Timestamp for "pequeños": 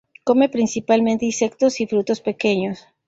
2.21-2.87